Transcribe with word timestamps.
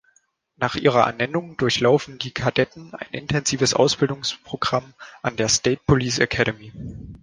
Nach 0.57 0.73
ihrer 0.75 1.01
Ernennung 1.05 1.57
durchlaufen 1.57 2.17
die 2.17 2.31
Kadetten 2.31 2.95
ein 2.95 3.05
intensives 3.11 3.75
Ausbildungsprogramm 3.75 4.95
an 5.21 5.35
der 5.37 5.47
State 5.47 5.81
Police 5.85 6.17
Academy. 6.17 6.71